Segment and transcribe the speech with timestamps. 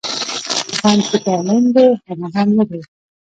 [0.43, 2.81] ـ غم چې په عالم دى هغه غم نه دى.